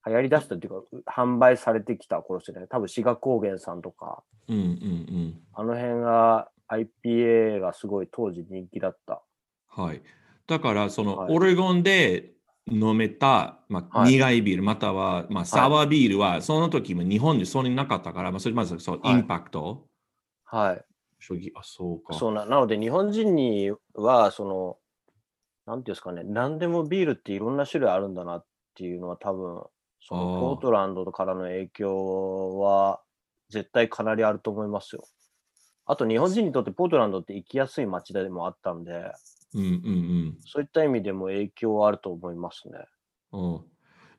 [0.06, 2.66] 流行り出したっていうか、販売されてきた頃ですね。
[2.68, 5.40] 多分、志賀高原さんとか、うんうんうん。
[5.54, 9.22] あの辺が IPA がすごい当時人気だった。
[9.68, 10.02] はい。
[10.46, 12.32] だから、その、はい、オレゴンで
[12.70, 19.86] 飲めた、まあ、苦いビール、または、まあ、サワービールは、その時も日本でそんなになかったから、まあ、それまずそう、インパクト。
[20.44, 20.84] はい。
[21.18, 22.12] 将棋、あ、そうか。
[22.14, 24.76] そうな、なので、日本人には、その、
[25.66, 29.62] なんていうんですかね、何でもビールっていろんな種類あるんだなっていうのは多分、
[30.06, 33.00] そのポートランドからの影響は
[33.48, 35.04] 絶対かなりあると思いますよ。
[35.86, 38.92] あと日本人にとってポートランドって行きやすい街でもあったんで、
[39.54, 42.78] うんうんうん、そういった意味でも影響はあると思いますね。
[43.32, 43.60] うん、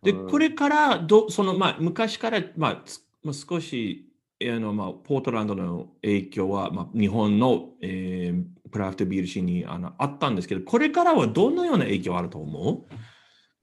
[0.02, 12.86] で、うん、これからどその、まあ、昔から、まあ、少しあの、まあ、ポートランドの影響は、まあ、日本の、えー、クラフトビールシーンにあのあったんですけど、これからはどのような影響あると思う？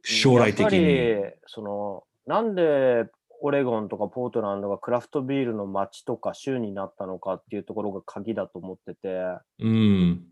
[0.03, 1.17] 将来的に。
[1.47, 3.07] そのなんで
[3.41, 9.23] オレゴンとかポートランドがクラフトビールの街とか州になったのかっていうところが鍵だと思ってて、
[9.59, 10.25] うん、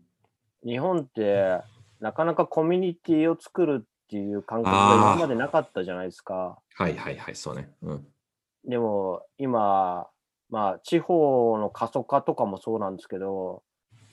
[0.65, 1.59] 日本って
[1.99, 6.57] なかなかコミュニティを作るっていう感覚が今までなかったじゃないですか。
[6.75, 7.69] はいはいはい、そうね。
[7.81, 8.07] うん、
[8.65, 10.07] でも今、
[10.49, 13.61] まあ地方の過疎化とかもそうなんですけど、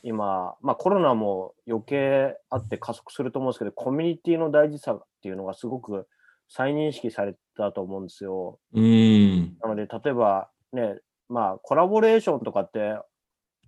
[0.02, 6.08] 今、まあコロナも余計あって加速すると思うんですけど、コミュニティの大事さっていうのがすごく
[6.48, 8.58] 再認識されたと思うんですよ。
[8.74, 9.56] うん。
[9.60, 12.98] なので、例えばね、まあコラボレーションとかって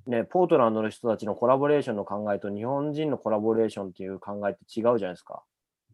[0.06, 5.42] ね、ポートランドの人たちのコラボレーションの考えと日本人のコラボレーションっていう考えって違うじゃないですか。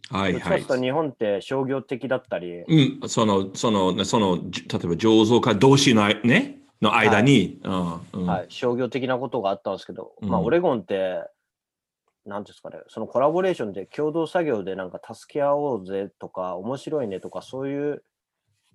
[0.09, 0.61] はいはい。
[0.61, 2.63] ちょっと日本って商業的だったり。
[2.63, 11.23] うん、その、その、その、例えば醸造家同士のね、の間に、はい、うん、はい、商業的なことがあったんですけど、まあ、オレゴンって、
[12.27, 18.05] なんですかね、そのコラボレーションで共同作業でなんか助け合おうぜとか、面白いねとか、そういう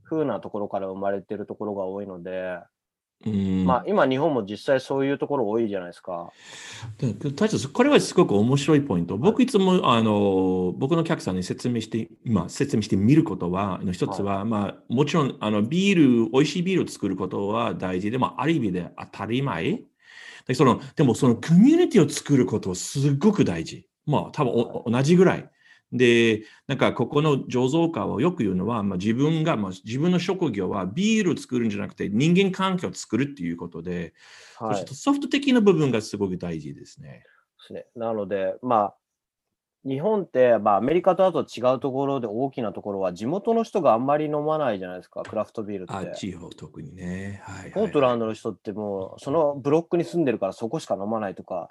[0.03, 2.59] 風なところから生まれてるところが多いので、
[3.65, 6.31] まあ、今、日本も実際そういうところ多いじゃないですか。
[7.71, 9.17] これはすごく面白いポイント。
[9.17, 19.81] 僕いつも、あの、僕の客さんに説明して、まあ、説明してみることは、の一つは、はい、まあ、もちろん、あの、ビール、美味しいビールを作ることは大事でも、ある意味で当たり前。
[20.47, 23.87] でそのでも、そのコミュニティを作ることはすごく大事。
[24.05, 25.49] まあ、多分、はい、同じぐらい。
[25.91, 34.13] で、なんかここの醸造家はよく言うのは、まあ、自分が、まあ、自分の職業はビールを作るんじゃなくて人間関係を作るっていうことで、
[34.57, 37.09] はい、ソフト的な部分がすごく大事ですね。
[37.09, 37.85] ですね。
[37.95, 38.95] なので、まあ、
[39.83, 45.93] 日本って、まあ、アメリカとあと違うところで大きなところは、地元の人があんまり飲まないじゃないですか、クラフトビールって。
[45.93, 47.41] あ、地方特にね。
[47.43, 51.67] はい、はい、ポートランドの人ってもう、そのブロックに住んでるからそこしか飲まないとか、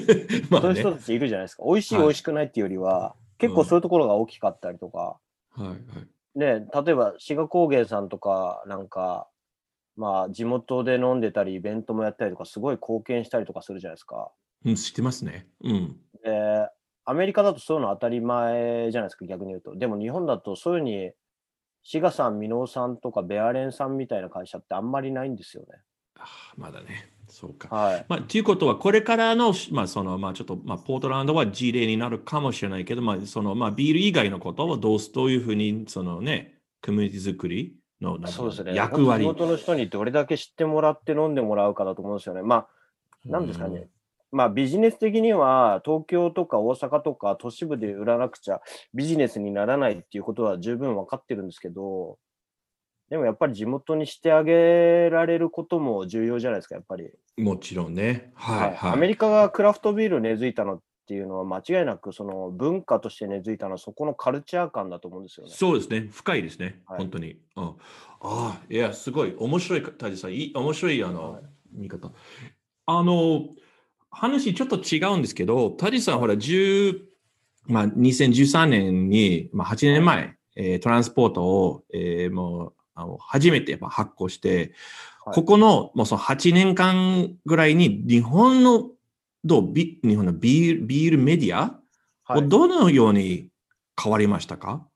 [0.50, 1.64] まあね、そういう人たちいるじゃないですか。
[1.64, 5.18] 美味しい、美味しくないっていうよりは、結構そういうところが大きかったりとか、
[5.50, 5.78] はいはい。
[6.38, 9.28] ね、例えば志賀高原さんとか、なんか、
[9.96, 14.32] まあ、地元で飲んでたり、イベントもやったりとか、すごい貢献したりとかするじゃないですか。
[14.64, 15.46] うん、知ってますね。
[15.62, 15.96] うん。
[16.24, 16.68] で、
[17.04, 19.76] アメリカだとそういうの当たり前じゃないですか、逆に言うと。
[19.76, 21.12] でも日本だとそういうふうに、
[21.82, 25.68] 志賀さん、箕面さんとか、ベアレンさんみたいな会社ってあんまりないんですよね。
[26.18, 27.10] あまだね。
[27.28, 27.74] そうか。
[27.74, 28.06] はい。
[28.08, 39.24] まあ、ということは、これからの、まあ、その、まあ、ちょっと、まあ、ポートランドは事例になるかもしれないけど、まあ、その、まあ、ビール以外のことをどうどういうふうに、そのね、コミュニティ作りのそうですね、役割。
[39.24, 42.42] 地元の人にどれだけ知ってもらって飲んでもらうかだと思うんですよね。
[42.42, 42.68] まあ、
[43.26, 43.88] なんですかね。
[44.34, 48.60] まあビジネス的には東京とか大阪とか都市部で売らなくちゃ
[48.92, 52.18] ビジネスにならないっていうことは十分分かってるんですけど、
[53.10, 57.10] でもやっぱり地元にしてあげられることも重要じゃないですか、やっぱり。
[57.36, 58.32] もちろんね。
[58.34, 65.52] はい、はい、アメリカがクラフトビール根付いたのっていうのは間違いなくその文化として根付いたのはそこのカルチャー感だと思うんですよね。
[65.54, 66.08] そうですね。
[66.10, 66.80] 深いですね。
[66.86, 67.38] はい、本当に。
[67.54, 67.74] うん、あ
[68.20, 70.32] あ、いや、すごい面白い、タジさん。
[70.34, 71.42] い面白いあの、はい、
[71.72, 72.10] 見方。
[72.86, 73.48] あの、
[74.14, 77.00] 話ちょっと違うんですけど、タジさん、ほら、10、
[77.66, 84.72] まあ、2013年に、まあ、8年前、えー、トランスポートを、えー、もう、あの初めてやっぱ発行して、
[85.24, 88.90] はい、ここのもうその8年間ぐらいに日本の
[89.44, 91.80] どうビ日本のビールビールメディア
[92.34, 93.48] をどのように
[94.00, 94.86] 変わりましたか、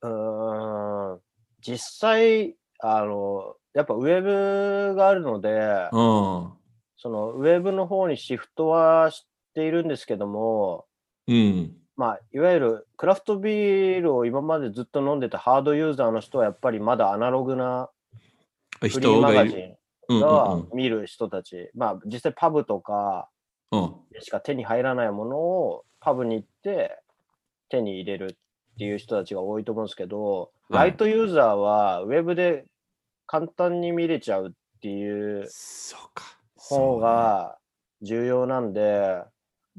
[0.00, 1.20] はい、うん。
[1.60, 5.50] 実際あのやっぱウェブがあるので、
[5.92, 6.52] うん、
[6.98, 9.24] そのウェブの方にシフトはし
[9.54, 10.84] ているんですけども、
[11.26, 11.72] うん。
[11.96, 17.90] まあ、いわゆるクラフトビールを今までずっと飲んでたハードユーザーの人はやっぱりまだアナログな
[18.80, 19.56] フリーマガジ
[20.08, 23.28] ンが見る人たち、まあ実際パブとか
[24.12, 27.00] でしか手に入らないものをパブに行って
[27.68, 32.64] 手に入れるっていう人たちが多いと思うんですけど、ライトユーザーはウェブで
[33.26, 35.48] 簡単に見れちゃうっていう
[36.68, 37.58] 方が
[38.02, 39.22] 重要なんで、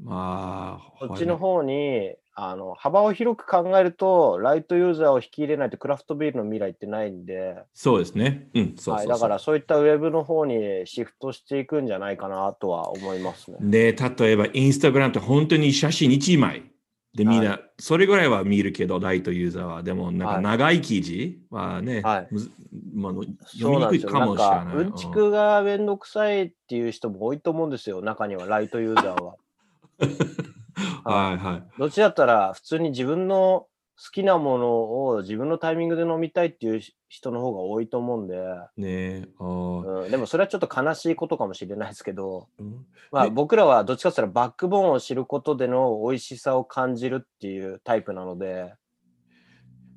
[0.02, 8.48] まあ、こっちの方にあの幅を広く考えると、ライトユーザーを引き入れないとクラフトビールの未来ってないんで、そうですね。
[8.54, 13.58] うん、そうだからそういったウェブの方にシフトしていくんじゃないかなとは思いますね。
[13.60, 16.70] で、例えばインスタグラムって本当に写真1枚
[17.14, 19.82] でみんな、はい、それぐらいは見るけど、ライトユーザーは。
[19.82, 22.28] でも、なんか長い記事はね、はい、
[22.94, 23.12] まあ、
[23.52, 24.76] 読みにくいかもしれない。
[24.76, 24.92] うん。
[24.92, 25.86] ちくがめん。
[25.86, 27.70] どくさいっていう人も多いと思うん。
[27.70, 29.34] ですよ、中には、ライトユーザーは。
[31.04, 31.78] はいはい。
[31.78, 33.66] どっちだったら、普通に自分の
[34.02, 34.68] 好きなもの
[35.08, 38.40] を自分のタイミングで飲みたいっていう人の方が多いと思うんで。
[38.78, 48.72] ねあ、うん、でもそれはちょっと悲しいことかもしれないですけど、うん、まあ僕らはどっちかっていうとバックボーンを知ることでの美味しさを感じるっていうタイプなので。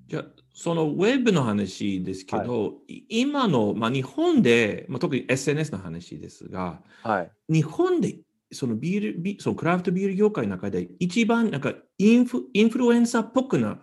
[0.07, 8.17] じゃそのウェブの話ですけど、はい、今の、まあ、日本で、まあ、特に SNS の話ですが、はい、日本で
[8.51, 13.79] そのビールビそのクラフトビール業界の中で一番なんかインフインフルエンサーっぽくな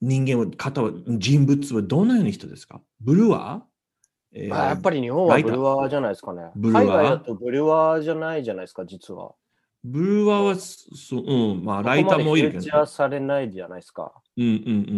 [0.00, 2.80] 人間は、方は、人物はどのような人ですか？
[3.00, 6.50] ブルワー、えー、まあ、やっぱり日本はブルワーじゃないですかね。
[6.56, 9.32] 海外だとブルワーじゃないじゃないですか、実は。
[9.82, 12.70] ブルワーは、そう、うん、まあ、ライターもいるけど、ね。
[12.70, 14.12] フされないじゃないですか。
[14.36, 14.52] うんうんう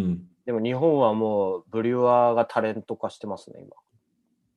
[0.08, 0.22] ん。
[0.44, 3.76] でも日本はもう、ブルワーがタレント化してますね、今。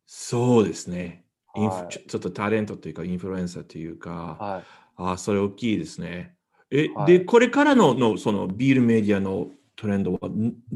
[0.07, 1.25] そうですね。
[1.53, 4.63] はい、ちょっとタレントというか、インフルエンサーというか、はい、
[4.97, 6.35] ああ、それ大きいですね。
[6.69, 10.19] え、はい、で、これからののそのビールメディアのトレンドは、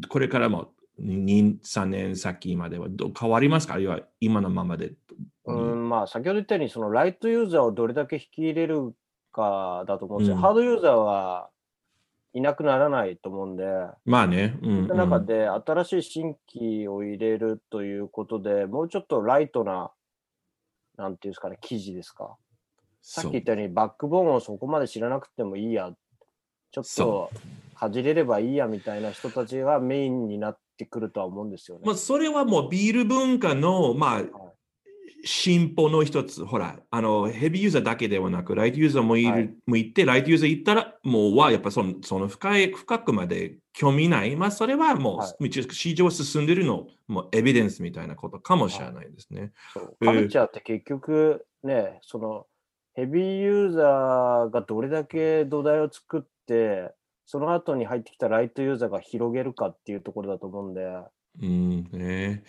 [0.09, 0.71] これからも
[1.01, 3.75] 2、3年先まではど変わりますか？
[3.75, 4.93] あるいは今のままで。
[5.45, 8.93] うんまあ、先ほど言ったように、そのライトユーザーをどれだけ引き入れる
[9.31, 10.35] かだと思うんですよ。
[10.35, 11.49] うん、ハードユーザーは
[12.33, 13.63] いなくならないと思うんで、
[14.05, 14.57] まあね。
[14.61, 19.91] うん、うん、その中で新しい新規を入れるということで、もうちょっとライトな、
[20.97, 22.35] なんていうんですかね、記事ですか？
[23.01, 25.91] さっき言ったように、バックボーンをそこまで知らなくてもいいや。
[26.71, 27.31] ちょっと
[27.79, 31.83] かじれればいいやみたいな人たちがメインになってくるとは思うんですよね。
[31.85, 34.29] まあ、それはもうビール文化の、まあ、はい、
[35.23, 44.35] 進歩の一つ、ほら、あの、ヘビーユーザーだけではなく、ライトユーザーもいる、はい、もいて、ライトユーザー行ったら、もうは、やっぱその、その深い、深くまで興味ない。
[44.35, 49.53] まあ、それはもう、はい、市場進んでるの、もうエビデンスみたいなことかもしれないですね。
[49.73, 52.45] はい、カルチャーって結局、ね、その、
[52.93, 56.93] ヘビーユーザーがどれだけ土台を作って、
[57.31, 60.83] その後に入ってきたライトユーザーが広げるかっていうところだと思うんで。
[61.39, 62.43] うんね、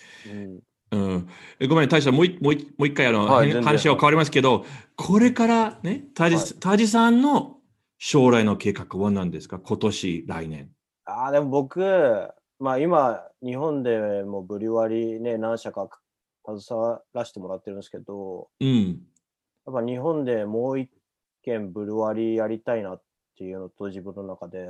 [0.91, 1.29] うん、
[1.61, 4.65] うん、ごめん、大将、もうもうもう一回あの、はい、話は変わりますけど、
[4.97, 7.59] これからね、タジ,、はい、タジさんの
[7.99, 9.59] 将来の計画は何ですか？
[9.59, 10.71] 今年、来年。
[11.05, 11.81] ああ、でも僕、
[12.59, 15.91] まあ今、日本でもブリュワリーね、何社か
[16.47, 19.03] 携わらせてもらってるんですけど、うん。
[19.67, 20.89] やっぱ日本でもう一
[21.43, 23.03] 軒ブルワリーやりたいなっ
[23.41, 24.69] っていうのと自分の中で。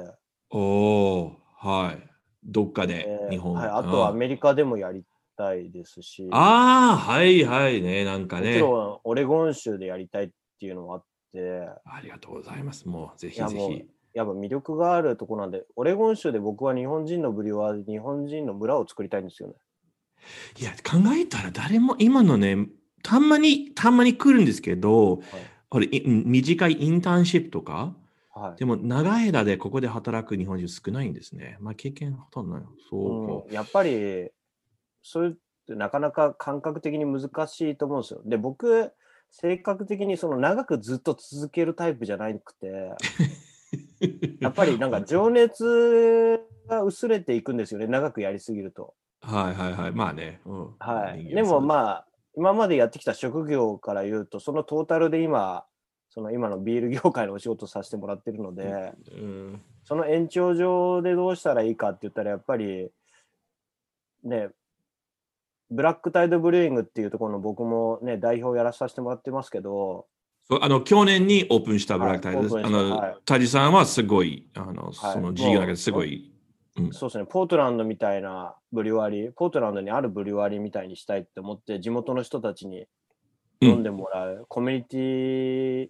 [0.50, 2.10] おおはい。
[2.44, 3.68] どっかで、日本、はい。
[3.68, 5.02] あとはアメリカでもやり
[5.36, 6.28] たいですし。
[6.30, 8.50] ああ、はいはいね、なんかね。
[8.50, 11.68] もちろんオレゴン州でやりたいっていうのもあって。
[11.84, 12.88] ありがとうございます。
[12.88, 13.84] もうぜひぜひ。
[14.14, 19.54] やっぱ魅力があるとこなんで、オレゴン州で僕は日本人のブリは日本人の村を作りたいんですよね。
[20.60, 22.68] いや、考えたら誰も今のね、
[23.02, 25.22] たまに、たまに来るんですけど、はい、
[25.68, 27.96] これ短いインターンシップとか、
[28.40, 31.58] はい、でも長い間でここで働く日本人少ないんですね。
[31.60, 32.62] まあ経験ほとんどない。
[32.88, 34.30] そう、うん、やっぱり、
[35.02, 35.32] それっ
[35.66, 38.22] てなかなか感覚的に難しいと思うんですよ。
[38.24, 38.92] で、僕、
[39.30, 42.96] 性格的にその長くずっと続けるタイプじゃなくて、
[44.40, 48.94] やっぱりなんか情熱が薄れていくんですよね、長くやりすぎると。
[49.20, 50.40] はいはいはい、まあね。
[50.46, 51.24] うん、はい。
[51.26, 55.64] でもまあ、今までやってきた職業から言うと、そのトータルで今、
[56.10, 62.90] その今のビール業界のお仕事させてもらってるので、うん、その延長上でどうしたらいいかって言ったらやっぱり
[64.24, 64.48] ね
[65.70, 70.06] ブラックタイドブルーイングっていうところの僕もね代表やらさせてもらってますけど
[70.60, 72.54] あの去年にオープンしたブラックタイドです。
[72.56, 76.32] はい、あの、はい、タジさんはすごい、あの、はい、その事業だけですごい、
[76.76, 82.86] うん、そうですね、ポートランドみたいなブリュワリー、ポートランドにあるブリュワリーみたいにしたいって思って、地元の人たちに
[83.60, 85.88] 飲んでもらう、うん、コミュニティ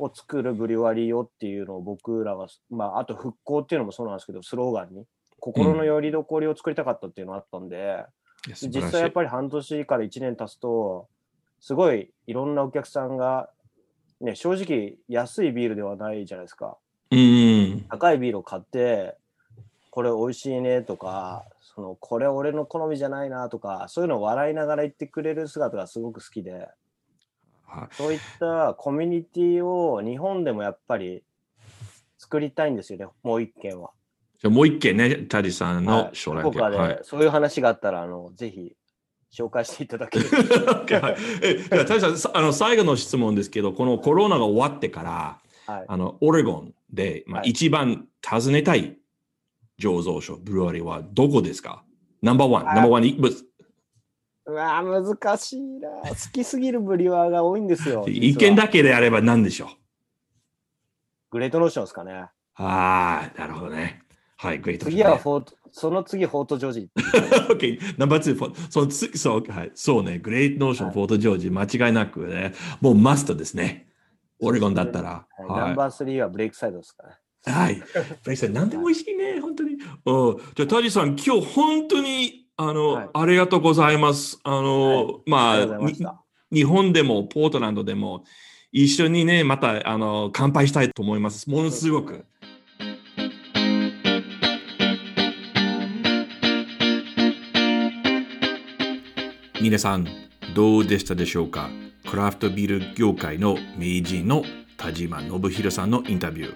[0.00, 5.04] を作るブリュワリーをっていうのを僕らが、まあ、あと復興っていうのもそうなんですけど、スローガンに、
[5.38, 8.04] 心の拠り所を作りたかったっていうのがあったんで、
[8.46, 11.08] うん、実際やっぱり半年から1年経つと、
[11.60, 13.50] すごいいろんなお客さんが、
[14.20, 16.76] ね、正直安いビールではないじゃないですか。
[17.10, 19.16] うん、高いビールを買って、
[19.90, 21.44] これ美味しいねとか、
[21.74, 26.68] そのこれ俺の好みじゃないなとか、そういうのを笑いながら言ってくれる姿がすごく好きで、
[27.70, 31.22] はい、そういったコミュニティを日本でもやっぱり
[32.18, 33.90] 作りたいんですよね、もう一件は。
[34.40, 38.74] じゃもう一件ね、タジさんの将来はい、そういう話があったら、あのぜひ
[39.32, 40.26] 紹介していただける
[41.00, 45.40] はい、えタジさんあの、最後の質問ですけど、このコロナが終わってから、
[45.72, 48.98] はい、あのオレゴンで、まあ、一番訪ねたい
[49.78, 51.84] 醸造所、ブルワリーはどこですか？
[52.22, 53.16] ナンバーワン、ナンバーワンに
[54.46, 55.88] うわ難しいな。
[56.08, 58.04] 好きすぎるブリュワーが多いんですよ。
[58.08, 59.68] 一軒だけであれば何でしょう
[61.30, 62.12] Great Notion ですかね。
[62.12, 64.02] ああ、なるほどね。
[64.36, 66.88] はい、グレート、ね、次はフォート、その次、フォートジョージ。
[67.52, 73.88] OK、ナンバー2、その次、そう、はい、そうね、グレートノーション、はい、フォートジョージ、間違いなくね、もうマストですね。
[74.40, 75.26] オレゴンだったら。
[75.38, 77.12] はい、ナンバー3はブレイクサイドですかね。
[77.44, 77.76] はい。
[77.76, 79.76] ブレイクサイド、何でも美味しいね、本当に。
[80.06, 84.38] おじゃあ、タジさん、今日本当にあの、はい、ありがとうございます。
[84.44, 88.24] あの、はい、まあ日本でもポートランドでも
[88.70, 91.48] 一緒にね、またあの乾杯したいと思います。
[91.48, 92.26] ものすごく。
[99.62, 100.06] 皆さん、
[100.54, 101.70] どうでしたでしょうか？
[102.10, 104.42] クラフトビール業界の名人の
[104.76, 106.54] 田島信弘さんのインタビュー。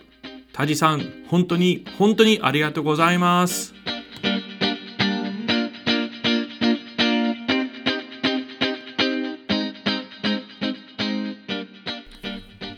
[0.53, 3.73] 田島さん、本当に本当にありがとうございます。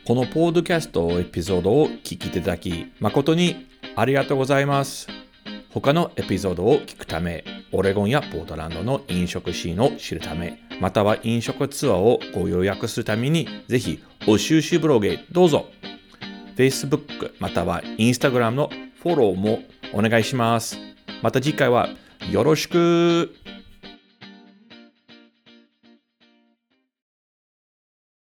[0.07, 5.09] このポードキャストエピソードを聞きいただき、誠にありがとうございます。
[5.71, 7.43] 他のエピソードを聞くため、
[7.73, 15.67] オレゴンやポートランドの飲食シーンを知るため、または飲食ツアーをご予約するために、ぜひ、お収集ブログへどうぞ。
[16.55, 18.71] Facebook または Instagram の
[19.03, 19.59] フォローも
[19.93, 20.79] お願いします。
[21.21, 21.89] また次回は
[22.31, 23.35] よろしく